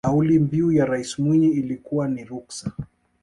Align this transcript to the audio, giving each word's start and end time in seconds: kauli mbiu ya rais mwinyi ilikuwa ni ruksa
kauli 0.05 0.39
mbiu 0.39 0.71
ya 0.71 0.85
rais 0.85 1.19
mwinyi 1.19 1.47
ilikuwa 1.49 2.07
ni 2.07 2.23
ruksa 2.23 2.71